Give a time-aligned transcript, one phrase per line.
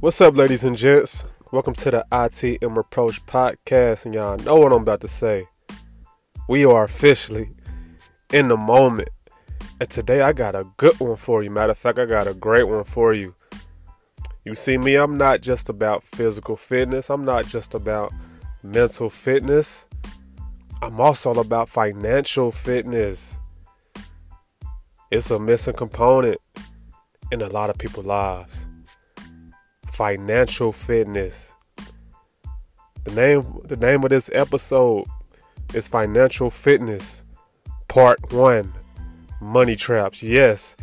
[0.00, 1.24] What's up, ladies and gents?
[1.52, 5.46] Welcome to the ITM Approach podcast, and y'all know what I'm about to say.
[6.48, 7.50] We are officially
[8.32, 9.10] in the moment,
[9.78, 11.50] and today I got a good one for you.
[11.50, 13.34] Matter of fact, I got a great one for you.
[14.46, 18.10] You see me, I'm not just about physical fitness, I'm not just about
[18.62, 19.84] mental fitness,
[20.80, 23.38] I'm also about financial fitness.
[25.10, 26.40] It's a missing component
[27.30, 28.66] in a lot of people's lives
[30.00, 31.52] financial fitness.
[33.04, 35.04] The name the name of this episode
[35.74, 37.22] is Financial Fitness
[37.86, 38.72] Part 1
[39.42, 40.22] Money Traps.
[40.22, 40.74] Yes.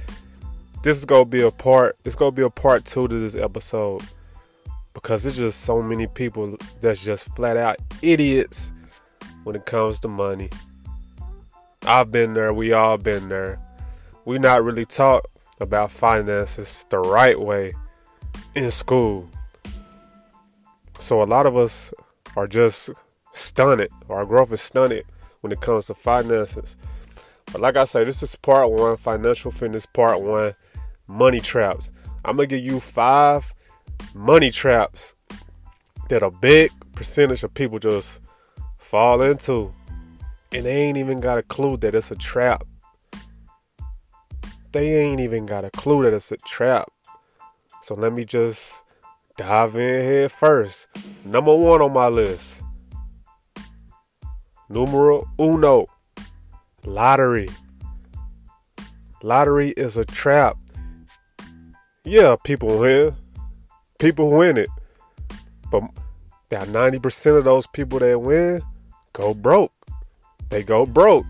[0.84, 3.20] This is going to be a part it's going to be a part 2 to
[3.20, 4.04] this episode
[4.94, 8.72] because there's just so many people that's just flat out idiots
[9.46, 10.52] when it comes to money.
[11.82, 13.60] I've been there, we all been there.
[14.26, 15.26] We not really taught
[15.60, 17.74] about finances the right way
[18.56, 19.30] in school.
[21.00, 21.94] So a lot of us
[22.36, 22.90] are just
[23.32, 23.90] stunted.
[24.10, 25.06] Our growth is stunted
[25.42, 26.76] when it comes to finances.
[27.52, 30.54] But like I say, this is part one, financial fitness part one,
[31.08, 31.92] money traps.
[32.26, 33.54] I'm gonna give you five
[34.14, 35.16] money traps
[36.10, 38.20] that a big percentage of people just
[38.78, 39.72] fall into.
[40.52, 42.64] And they ain't even got a clue that it's a trap.
[44.72, 46.90] They ain't even got a clue that it's a trap.
[47.88, 48.84] So let me just
[49.38, 50.90] dive in here first.
[51.24, 52.62] Number one on my list.
[54.68, 55.86] Numero uno.
[56.84, 57.48] Lottery.
[59.24, 60.58] Lottery is a trap.
[62.04, 63.16] Yeah, people win.
[64.00, 64.70] People win it.
[65.72, 65.84] But
[66.52, 68.62] about 90% of those people that win
[69.14, 69.72] go broke.
[70.50, 71.26] They go broke.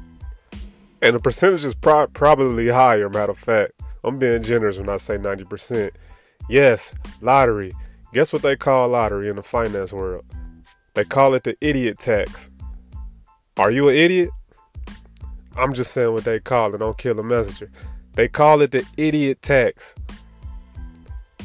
[1.04, 3.74] And the percentage is pro- probably higher, matter of fact.
[4.04, 5.92] I'm being generous when I say 90%.
[6.50, 7.74] Yes, lottery.
[8.14, 10.26] Guess what they call lottery in the finance world?
[10.94, 12.50] They call it the idiot tax.
[13.58, 14.30] Are you an idiot?
[15.58, 16.78] I'm just saying what they call it.
[16.78, 17.70] Don't kill the messenger.
[18.14, 19.94] They call it the idiot tax.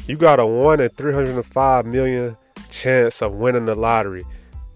[0.07, 2.37] You got a 1 in 305 million
[2.69, 4.25] chance of winning the lottery.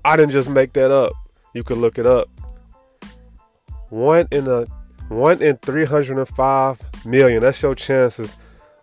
[0.06, 1.14] I didn't just make that up.
[1.53, 2.30] You can look it up.
[3.90, 4.66] 1 in a
[5.09, 7.41] 1 in 305 million.
[7.41, 8.36] That's your chances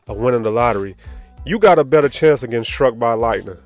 [0.08, 0.96] of winning the lottery
[1.44, 3.58] you got a better chance of getting struck by lightning.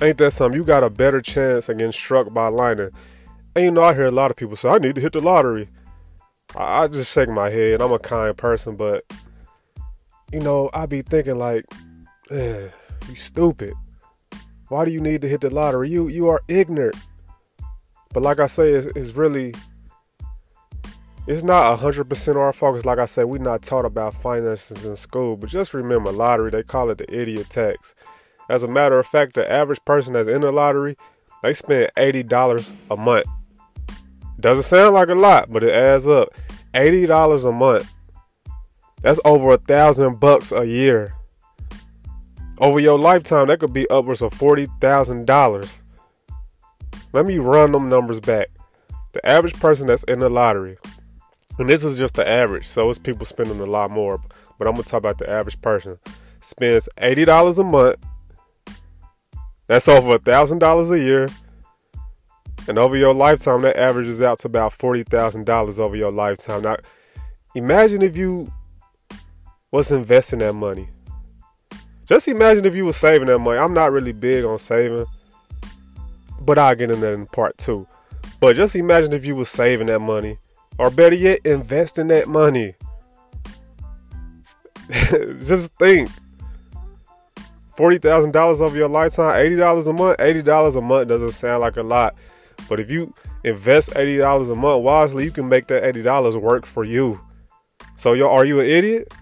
[0.00, 0.58] Ain't that something?
[0.58, 2.90] You got a better chance of getting struck by lightning.
[3.56, 5.20] And you know, I hear a lot of people say, I need to hit the
[5.20, 5.68] lottery.
[6.54, 7.82] I, I just shake my head.
[7.82, 9.04] I'm a kind person, but,
[10.32, 11.64] you know, I be thinking, like,
[12.30, 12.68] eh,
[13.08, 13.74] you stupid.
[14.68, 15.88] Why do you need to hit the lottery?
[15.88, 16.96] You you are ignorant.
[18.12, 19.54] But like I say, it's, it's really
[21.28, 22.86] it's not 100% our focus.
[22.86, 25.36] Like I said, we're not taught about finances in school.
[25.36, 27.94] But just remember, lottery, they call it the idiot tax.
[28.48, 30.96] As a matter of fact, the average person that's in the lottery,
[31.42, 33.26] they spend $80 a month.
[34.40, 36.34] Doesn't sound like a lot, but it adds up.
[36.72, 37.92] $80 a month.
[39.02, 41.14] That's over a thousand bucks a year.
[42.56, 45.82] Over your lifetime, that could be upwards of $40,000.
[47.12, 48.48] Let me run them numbers back.
[49.12, 50.78] The average person that's in the lottery,
[51.58, 54.20] and this is just the average, so it's people spending a lot more.
[54.58, 55.98] But I'm gonna talk about the average person.
[56.40, 57.96] Spends eighty dollars a month.
[59.66, 61.28] That's over a thousand dollars a year.
[62.68, 66.62] And over your lifetime, that averages out to about forty thousand dollars over your lifetime.
[66.62, 66.76] Now,
[67.54, 68.52] imagine if you
[69.70, 70.88] was investing that money.
[72.06, 73.58] Just imagine if you was saving that money.
[73.58, 75.06] I'm not really big on saving,
[76.40, 77.86] but I'll get in that in part two.
[78.40, 80.38] But just imagine if you was saving that money
[80.78, 82.74] or better yet, invest in that money.
[85.44, 86.08] Just think.
[87.76, 90.18] $40,000 over your lifetime, $80 a month.
[90.18, 92.16] $80 a month doesn't sound like a lot.
[92.68, 96.84] But if you invest $80 a month wisely, you can make that $80 work for
[96.84, 97.20] you.
[97.96, 99.12] So, yo, are you an idiot?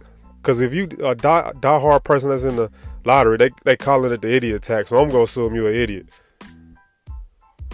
[0.47, 2.71] Because if you a die, die hard person that's in the
[3.05, 4.91] lottery, they they calling it the idiot tax.
[4.91, 6.09] So I'm gonna assume you're an idiot.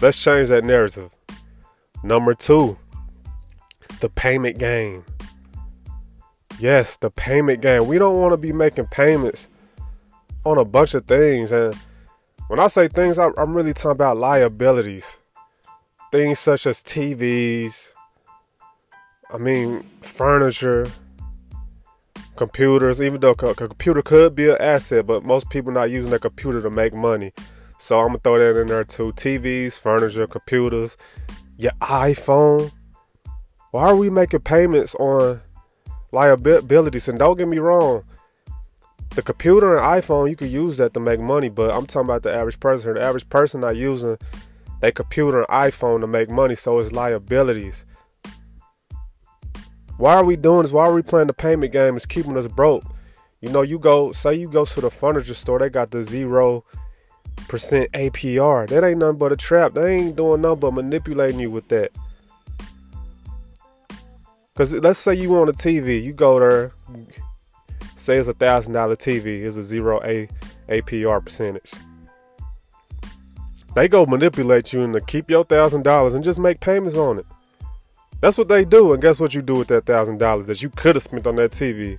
[0.01, 1.11] Let's change that narrative.
[2.03, 2.77] Number two,
[4.03, 5.05] the payment game.
[6.59, 7.87] Yes, the payment game.
[7.87, 9.47] We don't want to be making payments
[10.43, 11.53] on a bunch of things.
[11.53, 11.73] And
[12.49, 15.21] when I say things, I'm really talking about liabilities.
[16.11, 17.93] Things such as TVs,
[19.31, 20.85] I mean, furniture,
[22.35, 26.19] computers, even though a computer could be an asset, but most people not using a
[26.19, 27.31] computer to make money.
[27.77, 29.13] So I'm gonna throw that in there too.
[29.13, 30.97] TVs, furniture, computers,
[31.57, 32.73] your iPhone.
[33.73, 35.41] Why are we making payments on
[36.11, 37.07] liabilities?
[37.07, 38.03] And don't get me wrong,
[39.15, 42.21] the computer and iPhone, you could use that to make money, but I'm talking about
[42.21, 42.93] the average person.
[42.93, 44.19] The average person not using
[44.79, 47.83] their computer and iPhone to make money, so it's liabilities.
[49.97, 50.71] Why are we doing this?
[50.71, 51.95] Why are we playing the payment game?
[51.95, 52.83] It's keeping us broke.
[53.41, 56.63] You know, you go, say you go to the furniture store, they got the zero
[57.47, 58.69] percent APR.
[58.69, 59.73] That ain't nothing but a trap.
[59.73, 61.91] They ain't doing nothing but manipulating you with that.
[64.55, 66.73] Cause let's say you want a TV, you go there,
[67.95, 70.27] say it's a thousand dollar TV, it's a zero A
[70.69, 71.71] APR percentage.
[73.73, 77.25] They go manipulate you into keep your thousand dollars and just make payments on it.
[78.21, 80.69] That's what they do, and guess what you do with that thousand dollars that you
[80.69, 81.97] could have spent on that TV?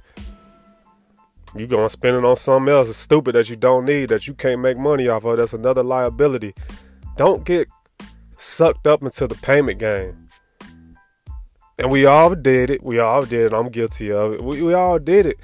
[1.56, 4.34] You gonna spend it on something else it's stupid that you don't need, that you
[4.34, 5.38] can't make money off of.
[5.38, 6.54] That's another liability.
[7.16, 7.68] Don't get
[8.36, 10.23] sucked up into the payment game.
[11.78, 12.82] And we all did it.
[12.82, 13.52] We all did it.
[13.52, 14.44] I'm guilty of it.
[14.44, 15.38] We, we all did it.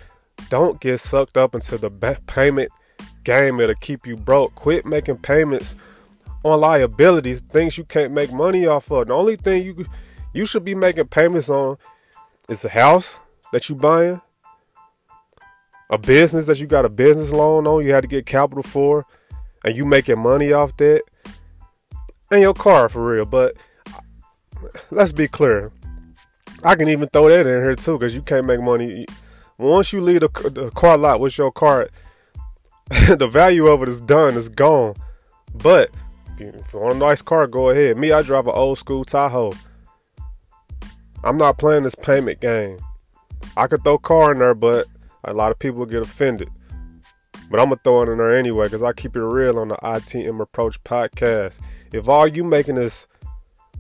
[0.49, 1.91] Don't get sucked up into the
[2.27, 2.71] payment
[3.25, 3.61] game.
[3.61, 4.55] It'll keep you broke.
[4.55, 5.75] Quit making payments
[6.45, 9.09] on liabilities, things you can't make money off of.
[9.09, 9.87] The only thing you
[10.33, 11.77] you should be making payments on
[12.49, 13.21] is a house
[13.53, 14.21] that you buying,
[15.91, 19.05] a business that you got a business loan on, you had to get capital for,
[19.65, 21.03] and you making money off that,
[22.31, 23.27] and your car for real.
[23.27, 23.57] But
[24.91, 25.73] let's be clear.
[26.63, 29.07] I can even throw that in here too, because you can't make money.
[29.59, 31.89] Once you leave the, the car lot with your car,
[33.09, 34.95] the value of it is done, it's gone.
[35.55, 35.91] But
[36.39, 37.97] if you want a nice car, go ahead.
[37.97, 39.53] Me, I drive an old school Tahoe.
[41.23, 42.79] I'm not playing this payment game.
[43.57, 44.87] I could throw car in there, but
[45.25, 46.49] a lot of people get offended.
[47.51, 49.77] But I'm gonna throw it in there anyway, because I keep it real on the
[49.77, 51.61] ITM Approach podcast.
[51.93, 53.07] If all you making is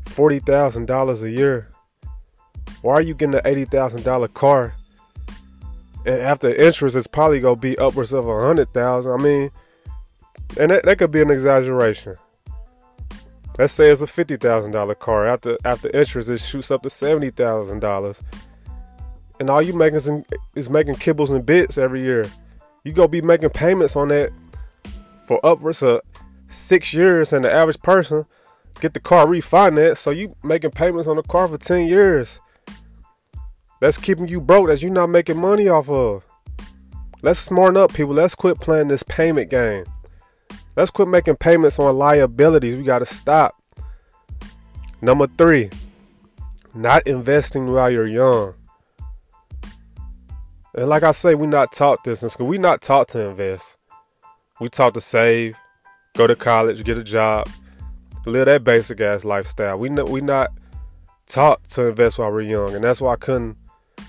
[0.06, 1.69] forty thousand dollars a year,
[2.82, 4.74] why are you getting an eighty thousand dollar car?
[6.06, 9.12] And after interest, it's probably gonna be upwards of a hundred thousand.
[9.12, 9.50] I mean,
[10.58, 12.16] and that, that could be an exaggeration.
[13.58, 15.26] Let's say it's a fifty thousand dollar car.
[15.26, 18.22] After after interest, it shoots up to seventy thousand dollars,
[19.38, 20.10] and all you making is,
[20.54, 22.24] is making kibbles and bits every year.
[22.84, 24.32] You go be making payments on that
[25.26, 26.00] for upwards of
[26.48, 28.24] six years, and the average person
[28.80, 29.98] get the car refinanced.
[29.98, 32.40] So you making payments on the car for ten years.
[33.80, 34.68] That's keeping you broke.
[34.68, 36.24] That's you're not making money off of.
[37.22, 38.14] Let's smarten up, people.
[38.14, 39.84] Let's quit playing this payment game.
[40.76, 42.76] Let's quit making payments on liabilities.
[42.76, 43.60] We got to stop.
[45.02, 45.70] Number three,
[46.74, 48.54] not investing while you're young.
[50.74, 52.46] And like I say, we're not taught this in school.
[52.46, 53.76] We not taught to invest.
[54.60, 55.56] We taught to save,
[56.16, 57.48] go to college, get a job,
[58.26, 59.78] live that basic ass lifestyle.
[59.78, 60.52] We we not
[61.26, 63.56] taught to invest while we're young, and that's why I couldn't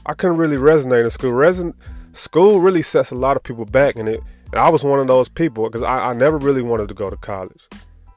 [0.06, 1.32] I couldn't really resonate in school.
[1.32, 1.74] Reson,
[2.14, 4.22] school really sets a lot of people back, and it
[4.52, 7.10] and I was one of those people because I, I, never really wanted to go
[7.10, 7.68] to college.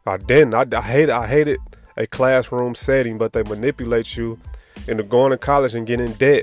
[0.04, 0.54] I didn't.
[0.54, 1.10] I, I hated.
[1.10, 1.58] I hated
[1.96, 4.40] a classroom setting, but they manipulate you
[4.88, 6.42] into going to college and getting debt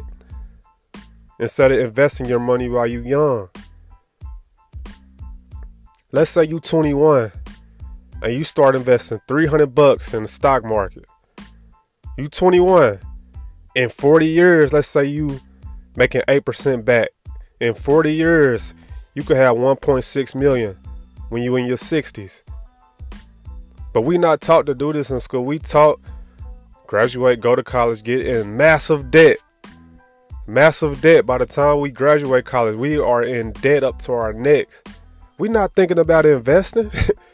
[1.39, 3.49] instead of investing your money while you're young.
[6.13, 7.31] Let's say you're 21
[8.21, 11.05] and you start investing 300 bucks in the stock market.
[12.17, 12.99] You 21.
[13.75, 15.39] In 40 years, let's say you
[15.95, 17.09] making 8% back.
[17.59, 18.73] In 40 years,
[19.13, 20.77] you could have 1.6 million
[21.29, 22.41] when you in your 60s.
[23.93, 25.45] But we not taught to do this in school.
[25.45, 25.99] We taught
[26.87, 29.37] graduate, go to college, get in massive debt.
[30.47, 31.25] Massive debt.
[31.25, 34.81] By the time we graduate college, we are in debt up to our necks.
[35.37, 36.91] We not thinking about investing.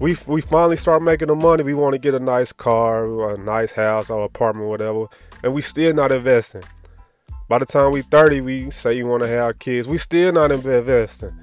[0.00, 1.62] we we finally start making the money.
[1.62, 5.06] We want to get a nice car, a nice house, or apartment, whatever,
[5.42, 6.64] and we still not investing.
[7.48, 9.86] By the time we 30, we say you want to have kids.
[9.86, 11.38] We still not investing.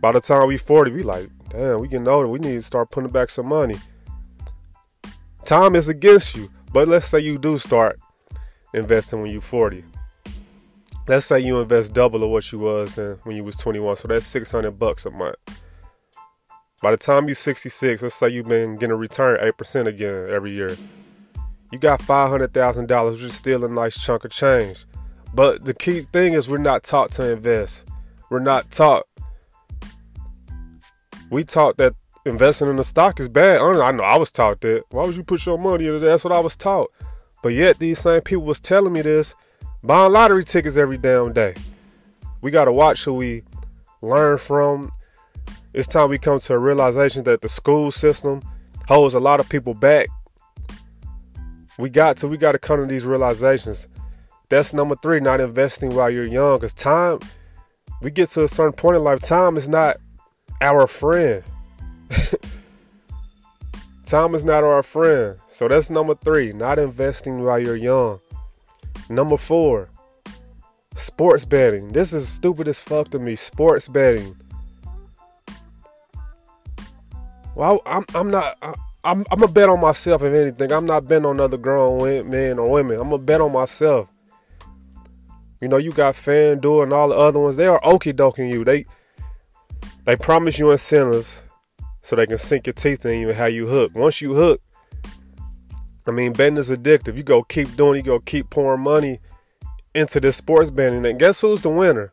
[0.00, 2.28] By the time we 40, we like, damn, we getting older.
[2.28, 3.76] We need to start putting back some money.
[5.44, 6.48] Time is against you.
[6.72, 8.00] But let's say you do start
[8.72, 9.84] investing when you're 40.
[11.06, 13.96] Let's say you invest double of what you was uh, when you was 21.
[13.96, 15.36] So that's 600 bucks a month.
[16.82, 20.50] By the time you're 66, let's say you've been getting a return 8% again every
[20.52, 20.76] year.
[21.70, 24.84] You got $500,000, which is still a nice chunk of change.
[25.32, 27.86] But the key thing is we're not taught to invest.
[28.30, 29.06] We're not taught.
[31.30, 31.94] We taught that
[32.26, 33.60] investing in the stock is bad.
[33.60, 34.82] I know I was taught that.
[34.90, 36.06] Why would you put your money into that?
[36.06, 36.90] That's what I was taught.
[37.42, 39.34] But yet these same people was telling me this,
[39.82, 41.54] buying lottery tickets every damn day.
[42.40, 43.44] We gotta watch who we
[44.02, 44.92] learn from.
[45.74, 48.42] It's time we come to a realization that the school system
[48.86, 50.08] holds a lot of people back.
[51.78, 53.88] We got to we gotta come to these realizations.
[54.50, 56.58] That's number three, not investing while you're young.
[56.58, 57.20] Because time,
[58.02, 59.96] we get to a certain point in life, time is not
[60.60, 61.42] our friend.
[64.04, 65.38] time is not our friend.
[65.46, 68.20] So that's number three, not investing while you're young.
[69.08, 69.88] Number four,
[70.96, 71.92] sports betting.
[71.92, 73.36] This is stupid as fuck to me.
[73.36, 74.36] Sports betting.
[77.54, 78.56] Well, I'm I'm not.
[79.04, 80.72] I'm I'm a bet on myself if anything.
[80.72, 83.00] I'm not betting on other grown men or women.
[83.00, 84.08] I'm a bet on myself.
[85.60, 87.56] You know, you got FanDuel and all the other ones.
[87.56, 88.64] They are okey doking you.
[88.64, 88.84] They
[90.04, 91.44] they promise you incentives
[92.02, 93.94] so they can sink your teeth in you and how you hook.
[93.94, 94.60] Once you hook,
[96.06, 97.16] I mean, betting is addictive.
[97.16, 99.20] You go keep doing, you go keep pouring money
[99.94, 101.06] into this sports betting.
[101.06, 102.12] And guess who's the winner?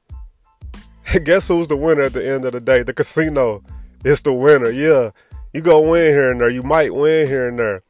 [1.23, 2.83] guess who's the winner at the end of the day?
[2.83, 3.63] The casino
[4.03, 4.69] is the winner.
[4.69, 5.09] Yeah,
[5.53, 6.49] you go win here and there.
[6.49, 7.81] You might win here and there,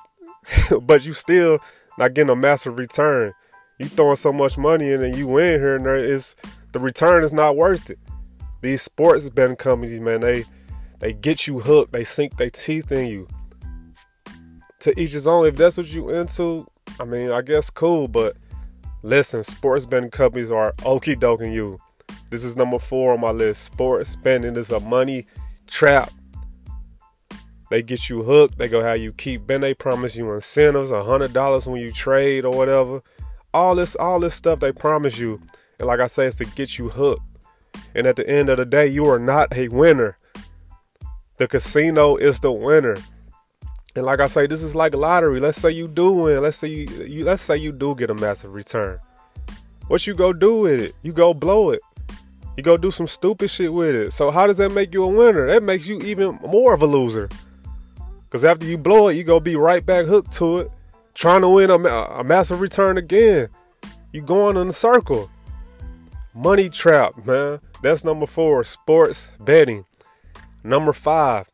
[0.82, 1.58] but you still
[1.98, 3.32] not getting a massive return.
[3.78, 6.36] You throwing so much money in and you win here and there is
[6.72, 7.98] the return is not worth it.
[8.60, 10.44] These sports betting companies, man, they
[11.00, 11.92] they get you hooked.
[11.92, 13.28] They sink their teeth in you.
[14.80, 15.46] To each his own.
[15.46, 16.66] If that's what you into,
[17.00, 18.08] I mean, I guess cool.
[18.08, 18.36] But
[19.02, 21.78] listen, sports betting companies are okey doking you.
[22.30, 23.64] This is number four on my list.
[23.64, 25.26] Sports betting is a money
[25.66, 26.10] trap.
[27.74, 28.56] They get you hooked.
[28.56, 29.62] They go how you keep betting.
[29.62, 33.02] They promise you incentives, a hundred dollars when you trade or whatever.
[33.52, 35.40] All this, all this stuff they promise you,
[35.80, 37.24] and like I say, it's to get you hooked.
[37.96, 40.16] And at the end of the day, you are not a winner.
[41.38, 42.96] The casino is the winner.
[43.96, 45.40] And like I say, this is like a lottery.
[45.40, 46.42] Let's say you do win.
[46.42, 49.00] Let's say you, you let's say you do get a massive return.
[49.88, 50.94] What you go do with it?
[51.02, 51.80] You go blow it.
[52.56, 54.12] You go do some stupid shit with it.
[54.12, 55.48] So how does that make you a winner?
[55.48, 57.28] That makes you even more of a loser.
[58.34, 60.70] Cause after you blow it, you go be right back hooked to it,
[61.14, 63.48] trying to win a, a massive return again.
[64.12, 65.30] You going in a circle.
[66.34, 67.60] Money trap, man.
[67.80, 68.64] That's number four.
[68.64, 69.84] Sports betting.
[70.64, 71.48] Number five,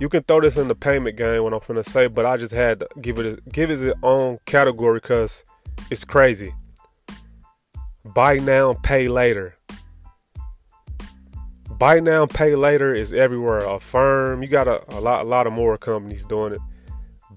[0.00, 1.44] you can throw this in the payment game.
[1.44, 3.96] What I'm gonna say, but I just had to give it a, give it its
[4.02, 5.44] own category because
[5.92, 6.52] it's crazy.
[8.04, 9.54] Buy now, pay later.
[11.78, 13.58] Buy now, pay later is everywhere.
[13.58, 16.60] Affirm, you got a, a lot, a lot of more companies doing it.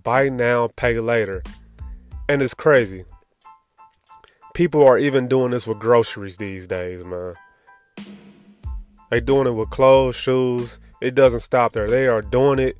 [0.03, 1.41] Buy now, pay later,
[2.29, 3.05] and it's crazy.
[4.53, 7.33] People are even doing this with groceries these days, man.
[9.09, 10.79] They doing it with clothes, shoes.
[11.01, 11.87] It doesn't stop there.
[11.87, 12.77] They are doing it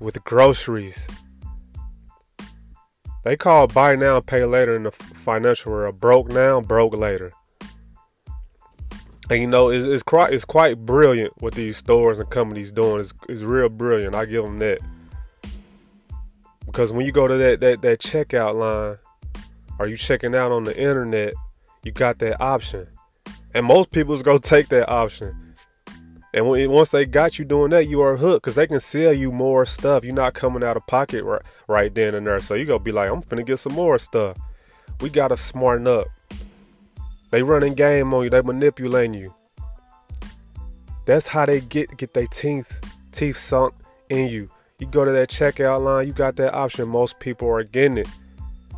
[0.00, 1.06] with groceries.
[3.24, 5.98] They call buy now, pay later in the financial world.
[6.00, 7.32] Broke now, broke later.
[9.28, 13.00] And you know, it's, it's quite it's quite brilliant what these stores and companies doing.
[13.00, 14.14] It's, it's real brilliant.
[14.14, 14.78] I give them that.
[16.64, 18.98] Because when you go to that, that that checkout line,
[19.78, 21.34] are you checking out on the internet,
[21.82, 22.86] you got that option.
[23.54, 25.54] And most people's go take that option.
[26.34, 29.12] And when, once they got you doing that, you are hooked because they can sell
[29.12, 30.04] you more stuff.
[30.04, 32.38] You're not coming out of pocket right, right then and there.
[32.40, 34.36] So you're gonna be like, I'm finna get some more stuff.
[35.00, 36.08] We gotta smarten up.
[37.30, 38.30] They running game on you.
[38.30, 39.34] They manipulating you.
[41.04, 42.72] That's how they get get their teeth
[43.12, 43.74] teeth sunk
[44.08, 44.50] in you.
[44.78, 46.88] You go to that checkout line, you got that option.
[46.88, 48.08] Most people are getting it.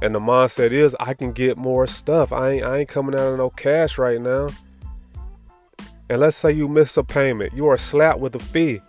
[0.01, 2.33] And the mindset is, I can get more stuff.
[2.33, 4.49] I ain't, I ain't coming out of no cash right now
[6.11, 8.81] and let's say you miss a payment, you are slapped with a fee.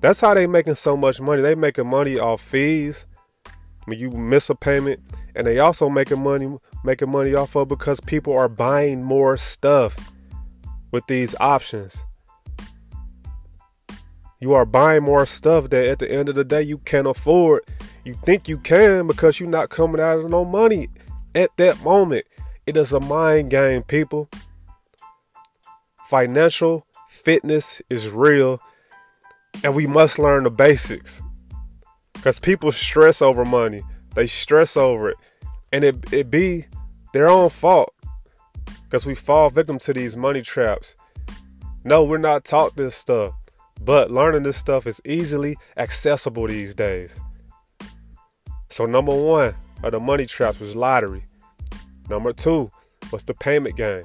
[0.00, 1.42] That's how they making so much money.
[1.42, 3.06] They making money off fees.
[3.84, 5.00] When you miss a payment,
[5.34, 10.12] and they also making money making money off of because people are buying more stuff
[10.90, 12.04] with these options.
[14.40, 17.62] You are buying more stuff that at the end of the day you can't afford.
[18.04, 20.88] You think you can because you're not coming out of no money
[21.34, 22.26] at that moment.
[22.66, 24.28] It is a mind game, people
[26.12, 28.60] financial fitness is real
[29.64, 31.22] and we must learn the basics
[32.12, 33.82] because people stress over money
[34.14, 35.16] they stress over it
[35.72, 36.66] and it, it be
[37.12, 37.94] their own fault
[38.84, 40.94] because we fall victim to these money traps
[41.84, 43.34] no we're not taught this stuff
[43.80, 47.20] but learning this stuff is easily accessible these days
[48.68, 51.24] so number one of the money traps was lottery
[52.08, 52.70] number two
[53.10, 54.04] was the payment game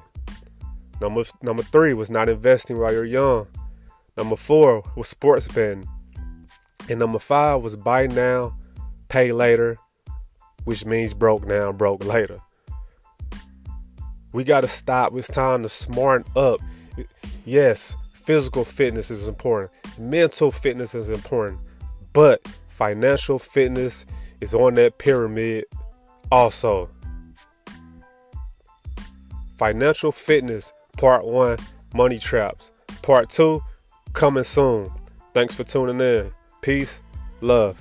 [0.99, 3.47] Number number three was not investing while you're young.
[4.17, 5.87] Number four was sports betting.
[6.89, 8.57] And number five was buy now,
[9.09, 9.77] pay later,
[10.67, 12.39] which means broke now, broke later.
[14.33, 15.15] We got to stop.
[15.15, 16.59] It's time to smarten up.
[17.45, 21.61] Yes, physical fitness is important, mental fitness is important,
[22.11, 24.05] but financial fitness
[24.41, 25.63] is on that pyramid
[26.29, 26.89] also.
[29.57, 31.59] Financial fitness Part one,
[31.93, 32.71] money traps.
[33.03, 33.61] Part two,
[34.13, 34.89] coming soon.
[35.31, 36.31] Thanks for tuning in.
[36.61, 37.01] Peace,
[37.39, 37.77] love.